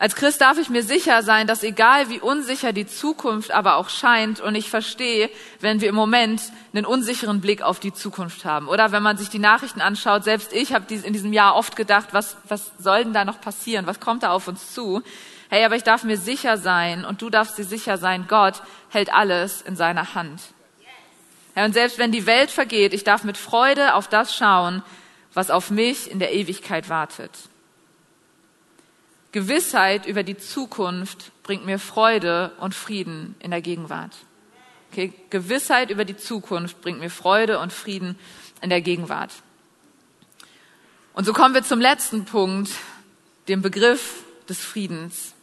[0.00, 3.88] Als Christ darf ich mir sicher sein, dass egal wie unsicher die Zukunft aber auch
[3.88, 5.28] scheint, und ich verstehe,
[5.58, 6.40] wenn wir im Moment
[6.72, 10.52] einen unsicheren Blick auf die Zukunft haben, oder wenn man sich die Nachrichten anschaut, selbst
[10.52, 13.98] ich habe in diesem Jahr oft gedacht, was, was soll denn da noch passieren, was
[13.98, 15.02] kommt da auf uns zu?
[15.50, 19.12] Hey, aber ich darf mir sicher sein, und du darfst dir sicher sein, Gott hält
[19.12, 20.40] alles in seiner Hand.
[21.58, 24.84] Ja, und selbst wenn die Welt vergeht, ich darf mit Freude auf das schauen,
[25.34, 27.32] was auf mich in der Ewigkeit wartet.
[29.32, 34.12] Gewissheit über die Zukunft bringt mir Freude und Frieden in der Gegenwart.
[34.92, 38.16] Okay, Gewissheit über die Zukunft bringt mir Freude und Frieden
[38.62, 39.32] in der Gegenwart.
[41.12, 42.70] Und so kommen wir zum letzten Punkt,
[43.48, 45.34] dem Begriff des Friedens.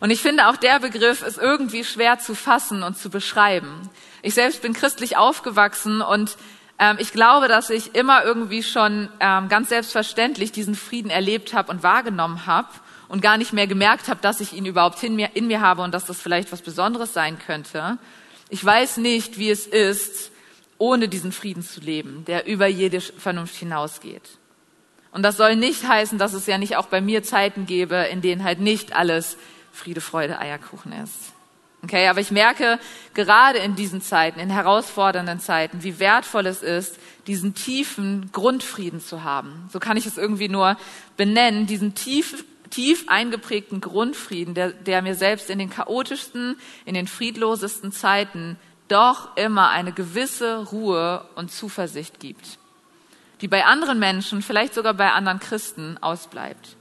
[0.00, 3.88] Und ich finde, auch der Begriff ist irgendwie schwer zu fassen und zu beschreiben.
[4.22, 6.36] Ich selbst bin christlich aufgewachsen und
[6.78, 11.70] ähm, ich glaube, dass ich immer irgendwie schon ähm, ganz selbstverständlich diesen Frieden erlebt habe
[11.72, 12.68] und wahrgenommen habe
[13.08, 15.82] und gar nicht mehr gemerkt habe, dass ich ihn überhaupt in mir, in mir habe
[15.82, 17.98] und dass das vielleicht was Besonderes sein könnte.
[18.50, 20.30] Ich weiß nicht, wie es ist,
[20.78, 24.22] ohne diesen Frieden zu leben, der über jede Vernunft hinausgeht.
[25.10, 28.20] Und das soll nicht heißen, dass es ja nicht auch bei mir Zeiten gäbe, in
[28.20, 29.36] denen halt nicht alles
[29.72, 31.32] Friede, Freude, Eierkuchen ist.
[31.82, 32.80] Okay, aber ich merke
[33.14, 39.22] gerade in diesen Zeiten, in herausfordernden Zeiten, wie wertvoll es ist, diesen tiefen Grundfrieden zu
[39.22, 39.68] haben.
[39.72, 40.76] So kann ich es irgendwie nur
[41.16, 47.06] benennen, diesen tief, tief eingeprägten Grundfrieden, der, der mir selbst in den chaotischsten, in den
[47.06, 52.58] friedlosesten Zeiten doch immer eine gewisse Ruhe und Zuversicht gibt,
[53.40, 56.77] die bei anderen Menschen, vielleicht sogar bei anderen Christen ausbleibt.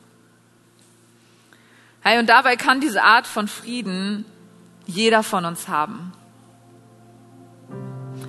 [2.08, 4.24] Hey, und dabei kann diese Art von Frieden
[4.86, 6.14] jeder von uns haben.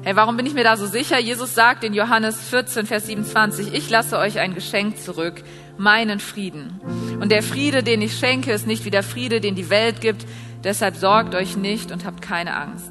[0.02, 1.20] Hey, warum bin ich mir da so sicher?
[1.20, 5.44] Jesus sagt in Johannes 14, Vers 27, ich lasse euch ein Geschenk zurück,
[5.76, 6.80] meinen Frieden.
[7.20, 10.26] Und der Friede, den ich schenke, ist nicht wie der Friede, den die Welt gibt.
[10.64, 12.90] Deshalb sorgt euch nicht und habt keine Angst.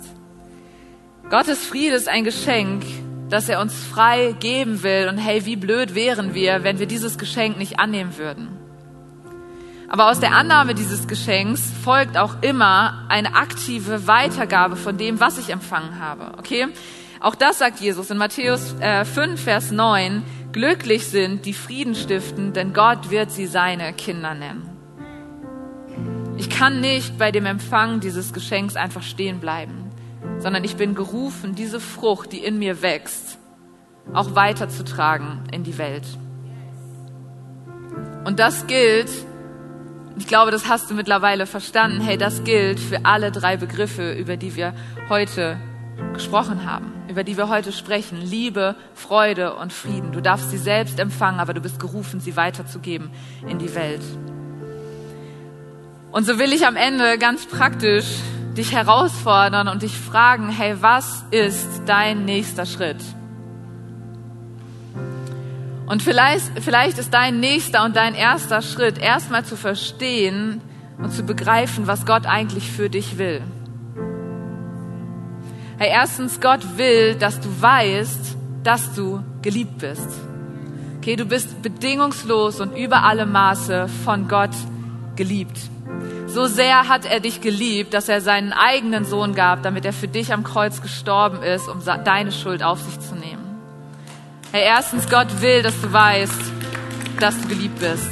[1.30, 2.86] Gottes Friede ist ein Geschenk,
[3.28, 5.10] das er uns frei geben will.
[5.10, 8.67] Und hey, wie blöd wären wir, wenn wir dieses Geschenk nicht annehmen würden.
[9.90, 15.38] Aber aus der Annahme dieses Geschenks folgt auch immer eine aktive Weitergabe von dem, was
[15.38, 16.38] ich empfangen habe.
[16.38, 16.68] Okay?
[17.20, 20.24] Auch das sagt Jesus in Matthäus äh, 5, Vers 9.
[20.52, 24.70] Glücklich sind die Frieden stiften, denn Gott wird sie seine Kinder nennen.
[26.38, 29.90] Ich kann nicht bei dem Empfang dieses Geschenks einfach stehen bleiben,
[30.38, 33.40] sondern ich bin gerufen, diese Frucht, die in mir wächst,
[34.14, 36.06] auch weiterzutragen in die Welt.
[38.26, 39.10] Und das gilt
[40.18, 42.02] ich glaube, das hast du mittlerweile verstanden.
[42.02, 44.74] Hey, das gilt für alle drei Begriffe, über die wir
[45.10, 45.58] heute
[46.14, 48.22] gesprochen haben, über die wir heute sprechen.
[48.22, 50.12] Liebe, Freude und Frieden.
[50.12, 53.12] Du darfst sie selbst empfangen, aber du bist gerufen, sie weiterzugeben
[53.48, 54.02] in die Welt.
[56.12, 58.08] Und so will ich am Ende ganz praktisch
[58.58, 62.98] dich herausfordern und dich fragen, hey, was ist dein nächster Schritt?
[65.88, 70.62] Und vielleicht, vielleicht ist dein nächster und dein erster Schritt erstmal zu verstehen
[70.98, 73.42] und zu begreifen, was Gott eigentlich für dich will.
[75.78, 80.10] Hey, erstens, Gott will, dass du weißt, dass du geliebt bist.
[80.98, 84.56] Okay, du bist bedingungslos und über alle Maße von Gott
[85.16, 85.58] geliebt.
[86.26, 90.10] So sehr hat er dich geliebt, dass er seinen eigenen Sohn gab, damit er für
[90.10, 93.47] dich am Kreuz gestorben ist, um deine Schuld auf sich zu nehmen.
[94.54, 96.42] Hey, erstens, Gott will, dass du weißt,
[97.20, 98.10] dass du geliebt bist.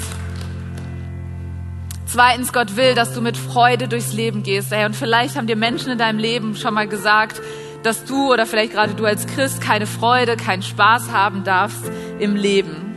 [2.06, 4.72] Zweitens, Gott will, dass du mit Freude durchs Leben gehst.
[4.72, 7.42] Hey, und vielleicht haben dir Menschen in deinem Leben schon mal gesagt,
[7.84, 12.36] dass du oder vielleicht gerade du als Christ keine Freude, keinen Spaß haben darfst im
[12.36, 12.96] Leben.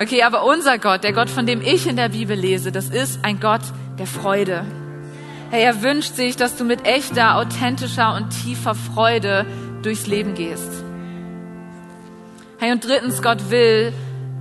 [0.00, 3.24] Okay, aber unser Gott, der Gott, von dem ich in der Bibel lese, das ist
[3.24, 3.62] ein Gott
[3.98, 4.64] der Freude.
[5.50, 9.46] Hey, er wünscht sich, dass du mit echter, authentischer und tiefer Freude
[9.82, 10.81] durchs Leben gehst.
[12.62, 13.92] Hey, und drittens, Gott will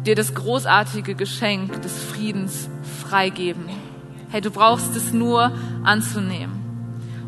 [0.05, 2.69] dir das großartige Geschenk des Friedens
[3.09, 3.67] freigeben.
[4.29, 5.51] Hey, du brauchst es nur
[5.83, 6.53] anzunehmen.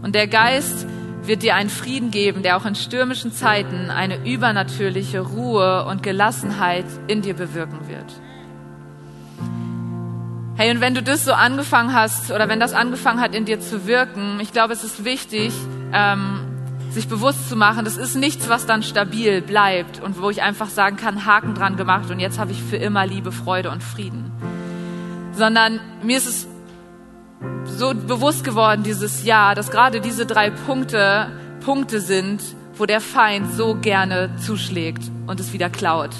[0.03, 0.85] Und der Geist
[1.23, 6.85] wird dir einen Frieden geben, der auch in stürmischen Zeiten eine übernatürliche Ruhe und Gelassenheit
[7.07, 8.13] in dir bewirken wird.
[10.57, 13.59] Hey, und wenn du das so angefangen hast oder wenn das angefangen hat, in dir
[13.59, 15.53] zu wirken, ich glaube, es ist wichtig,
[15.91, 16.42] ähm,
[16.93, 20.69] sich bewusst zu machen, das ist nichts, was dann stabil bleibt und wo ich einfach
[20.69, 24.31] sagen kann, Haken dran gemacht und jetzt habe ich für immer Liebe, Freude und Frieden.
[25.35, 26.47] Sondern mir ist es
[27.65, 31.31] so bewusst geworden dieses Jahr, dass gerade diese drei Punkte
[31.63, 32.41] Punkte sind,
[32.75, 36.11] wo der Feind so gerne zuschlägt und es wieder klaut.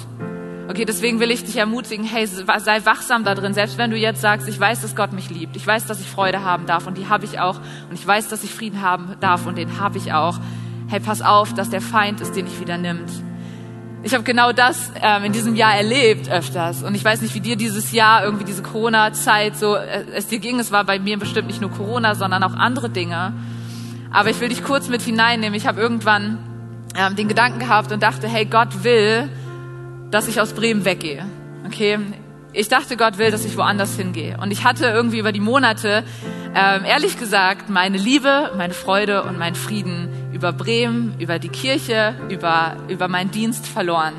[0.68, 4.22] Okay, deswegen will ich dich ermutigen, hey, sei wachsam da drin, selbst wenn du jetzt
[4.22, 6.96] sagst, ich weiß, dass Gott mich liebt, ich weiß, dass ich Freude haben darf und
[6.96, 7.60] die habe ich auch
[7.90, 10.38] und ich weiß, dass ich Frieden haben darf und den habe ich auch
[10.88, 13.10] hey, pass auf, dass der Feind es dir nicht wieder nimmt.
[14.02, 16.82] Ich habe genau das ähm, in diesem Jahr erlebt öfters.
[16.82, 20.40] Und ich weiß nicht, wie dir dieses Jahr, irgendwie diese Corona-Zeit so äh, es dir
[20.40, 20.60] ging.
[20.60, 23.32] Es war bei mir bestimmt nicht nur Corona, sondern auch andere Dinge.
[24.10, 25.54] Aber ich will dich kurz mit hineinnehmen.
[25.54, 26.38] Ich habe irgendwann
[26.96, 29.30] ähm, den Gedanken gehabt und dachte, hey, Gott will,
[30.10, 31.24] dass ich aus Bremen weggehe.
[31.66, 31.98] Okay,
[32.52, 34.36] ich dachte, Gott will, dass ich woanders hingehe.
[34.40, 36.04] Und ich hatte irgendwie über die Monate,
[36.54, 42.14] ähm, ehrlich gesagt, meine Liebe, meine Freude und meinen Frieden über Bremen, über die Kirche,
[42.28, 44.14] über, über meinen Dienst verloren.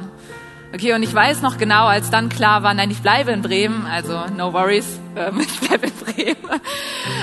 [0.73, 3.85] Okay, und ich weiß noch genau, als dann klar war, nein, ich bleibe in Bremen,
[3.85, 6.61] also no worries, ähm, ich bleibe in Bremen.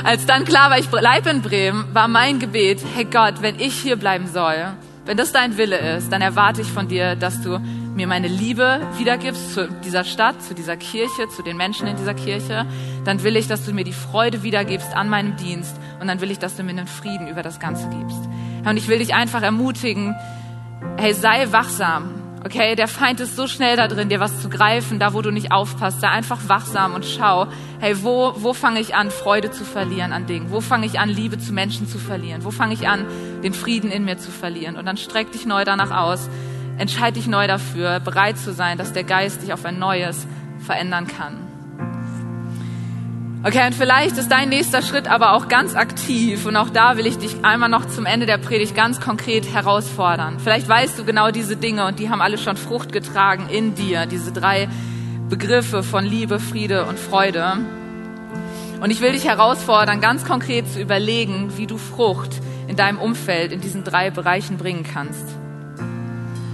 [0.05, 3.75] Als dann klar war, ich bleibe in Bremen, war mein Gebet, hey Gott, wenn ich
[3.75, 4.73] hier bleiben soll,
[5.05, 7.59] wenn das dein Wille ist, dann erwarte ich von dir, dass du
[7.95, 12.15] mir meine Liebe wiedergibst zu dieser Stadt, zu dieser Kirche, zu den Menschen in dieser
[12.15, 12.67] Kirche,
[13.05, 16.31] dann will ich, dass du mir die Freude wiedergibst an meinem Dienst und dann will
[16.31, 18.21] ich, dass du mir einen Frieden über das Ganze gibst.
[18.65, 20.15] Und ich will dich einfach ermutigen,
[20.97, 22.23] hey, sei wachsam.
[22.45, 25.31] Okay, der Feind ist so schnell da drin, dir was zu greifen, da wo du
[25.31, 26.01] nicht aufpasst.
[26.01, 27.47] Sei einfach wachsam und schau,
[27.79, 30.51] hey, wo, wo fange ich an, Freude zu verlieren an Dingen?
[30.51, 32.45] Wo fange ich an, Liebe zu Menschen zu verlieren?
[32.45, 33.07] Wo fange ich an,
[33.45, 34.77] den Frieden in mir zu verlieren?
[34.77, 36.29] Und dann streck dich neu danach aus,
[36.79, 40.27] entscheide dich neu dafür, bereit zu sein, dass der Geist dich auf ein neues
[40.59, 41.42] verändern kann.
[43.45, 47.09] Okay, und vielleicht ist dein nächster Schritt aber auch ganz aktiv und auch da will
[47.09, 50.39] ich dich einmal noch zum Ende der Predigt ganz konkret herausfordern.
[50.39, 54.07] Vielleicht weißt du genau diese Dinge und die haben alle schon Frucht getragen in dir,
[54.07, 54.69] diese drei
[55.29, 57.57] Begriffe von Liebe, Friede und Freude.
[58.81, 63.51] Und ich will dich herausfordern, ganz konkret zu überlegen, wie du Frucht in deinem Umfeld
[63.51, 65.27] in diesen drei Bereichen bringen kannst.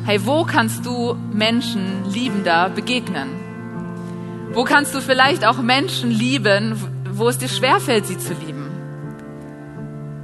[0.07, 3.48] Hey, wo kannst du Menschen liebender begegnen?
[4.59, 6.75] Wo kannst du vielleicht auch Menschen lieben,
[7.13, 8.67] wo es dir schwerfällt, sie zu lieben?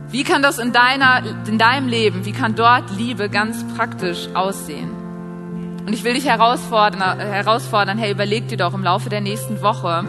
[0.08, 4.90] Wie kann das in, deiner, in deinem Leben, wie kann dort Liebe ganz praktisch aussehen?
[5.86, 10.04] Und ich will dich herausfordern, herausfordern hey, überleg dir doch im Laufe der nächsten Woche,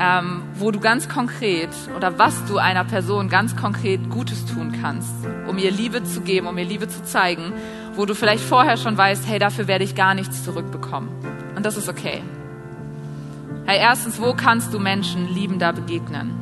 [0.00, 5.14] ähm, wo du ganz konkret oder was du einer Person ganz konkret Gutes tun kannst,
[5.46, 7.52] um ihr Liebe zu geben, um ihr Liebe zu zeigen,
[7.94, 11.08] wo du vielleicht vorher schon weißt, hey, dafür werde ich gar nichts zurückbekommen.
[11.54, 12.20] Und das ist okay.
[13.66, 16.32] Hey, erstens, wo kannst du Menschen liebender begegnen?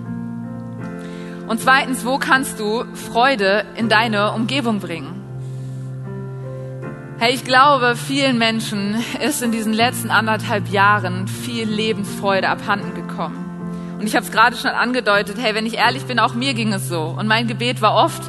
[1.46, 5.22] Und zweitens, wo kannst du Freude in deine Umgebung bringen?
[7.20, 13.96] Hey, ich glaube, vielen Menschen ist in diesen letzten anderthalb Jahren viel Lebensfreude abhanden gekommen.
[14.00, 16.72] Und ich habe es gerade schon angedeutet, hey, wenn ich ehrlich bin, auch mir ging
[16.72, 17.14] es so.
[17.16, 18.22] Und mein Gebet war oft,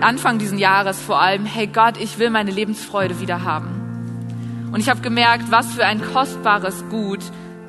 [0.00, 4.70] Anfang diesen Jahres vor allem, hey Gott, ich will meine Lebensfreude wieder haben.
[4.72, 7.20] Und ich habe gemerkt, was für ein kostbares Gut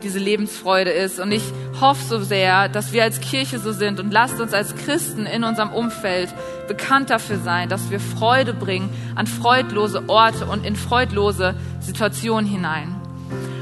[0.04, 1.20] diese Lebensfreude ist.
[1.20, 1.44] Und ich
[1.80, 5.44] hoffe so sehr, dass wir als Kirche so sind und lasst uns als Christen in
[5.44, 6.34] unserem Umfeld
[6.68, 12.96] bekannt dafür sein, dass wir Freude bringen an freudlose Orte und in freudlose Situationen hinein.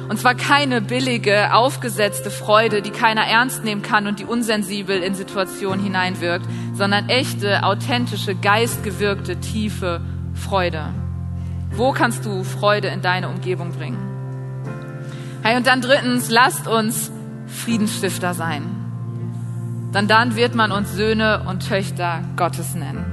[0.10, 5.14] Und zwar keine billige, aufgesetzte Freude, die keiner ernst nehmen kann und die unsensibel in
[5.14, 10.02] Situationen hineinwirkt, sondern echte, authentische, geistgewirkte, tiefe
[10.34, 10.90] Freude.
[11.72, 14.09] Wo kannst du Freude in deine Umgebung bringen?
[15.42, 17.12] Hey, und dann drittens, lasst uns
[17.48, 18.64] Friedensstifter sein.
[19.92, 23.06] Dann dann wird man uns Söhne und Töchter Gottes nennen.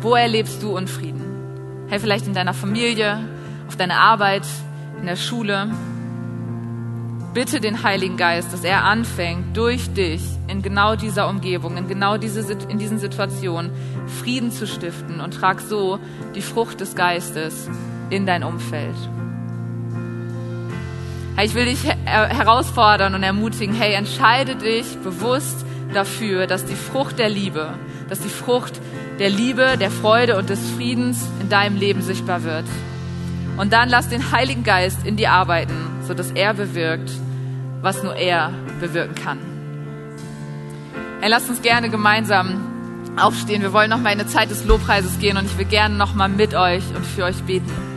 [0.00, 1.86] Wo erlebst du Unfrieden?
[1.88, 3.18] Hey, vielleicht in deiner Familie,
[3.66, 4.46] auf deiner Arbeit,
[5.00, 5.68] in der Schule.
[7.32, 12.16] Bitte den Heiligen Geist, dass er anfängt, durch dich in genau dieser Umgebung, in genau
[12.16, 13.70] diese, in diesen Situationen
[14.20, 15.98] Frieden zu stiften und trag so
[16.34, 17.68] die Frucht des Geistes
[18.10, 18.96] in dein Umfeld.
[21.42, 27.30] Ich will dich herausfordern und ermutigen, hey, entscheide dich bewusst dafür, dass die Frucht der
[27.30, 27.74] Liebe,
[28.08, 28.80] dass die Frucht
[29.18, 32.64] der Liebe, der Freude und des Friedens in deinem Leben sichtbar wird.
[33.56, 35.74] Und dann lass den Heiligen Geist in dir arbeiten,
[36.06, 37.10] sodass er bewirkt,
[37.80, 39.38] was nur er bewirken kann.
[41.20, 42.60] Hey, lasst uns gerne gemeinsam
[43.16, 43.62] aufstehen.
[43.62, 46.14] Wir wollen noch mal in eine Zeit des Lobpreises gehen und ich will gerne noch
[46.14, 47.89] mal mit euch und für euch beten.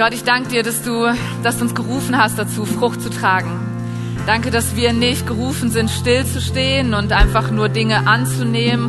[0.00, 3.60] Gott, ich danke dir, dass du, dass du uns gerufen hast dazu, Frucht zu tragen.
[4.26, 8.88] Danke, dass wir nicht gerufen sind, stillzustehen und einfach nur Dinge anzunehmen,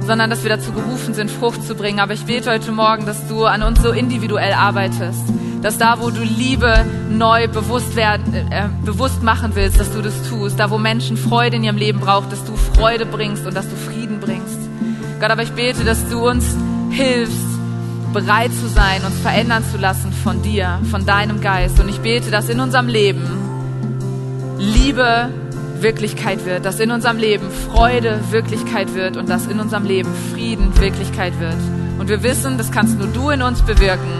[0.00, 2.00] sondern dass wir dazu gerufen sind, Frucht zu bringen.
[2.00, 5.20] Aber ich bete heute Morgen, dass du an uns so individuell arbeitest.
[5.62, 10.28] Dass da, wo du Liebe neu bewusst, werden, äh, bewusst machen willst, dass du das
[10.28, 10.58] tust.
[10.58, 13.76] Da, wo Menschen Freude in ihrem Leben brauchen, dass du Freude bringst und dass du
[13.76, 14.58] Frieden bringst.
[15.20, 16.56] Gott, aber ich bete, dass du uns
[16.90, 17.47] hilfst,
[18.12, 21.80] bereit zu sein, uns verändern zu lassen von dir, von deinem Geist.
[21.80, 23.26] Und ich bete, dass in unserem Leben
[24.58, 25.30] Liebe
[25.80, 30.76] Wirklichkeit wird, dass in unserem Leben Freude Wirklichkeit wird und dass in unserem Leben Frieden
[30.80, 31.56] Wirklichkeit wird.
[31.98, 34.10] Und wir wissen, das kannst nur du in uns bewirken,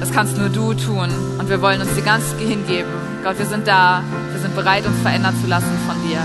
[0.00, 1.10] das kannst nur du tun.
[1.38, 2.90] Und wir wollen uns dir ganz hingeben.
[3.22, 6.20] Gott, wir sind da, wir sind bereit, uns verändern zu lassen von dir.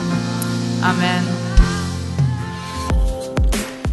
[0.81, 1.52] Amen.